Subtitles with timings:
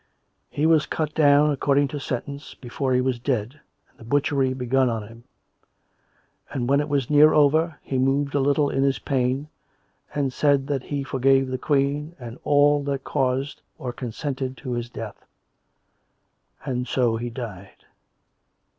[0.49, 4.89] "'He was cut down, according to sentence, before he was dead, and the butchery begun
[4.89, 5.25] on him;
[6.49, 9.47] and when it was near over, he moved a little in his pain,
[10.15, 14.89] and said that he forgave the Queen and all that caused or consented to his
[14.89, 15.23] death:
[16.65, 17.85] and so he died.'